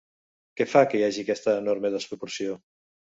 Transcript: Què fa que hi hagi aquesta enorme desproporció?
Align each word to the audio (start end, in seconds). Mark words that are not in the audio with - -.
Què 0.61 0.65
fa 0.69 0.81
que 0.93 1.01
hi 1.01 1.05
hagi 1.07 1.21
aquesta 1.25 1.53
enorme 1.65 1.91
desproporció? 1.97 2.57